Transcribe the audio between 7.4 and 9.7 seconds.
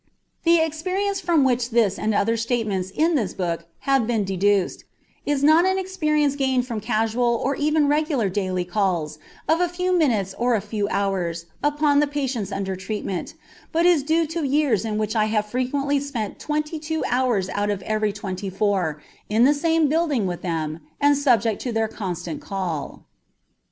or even regular daily calls of a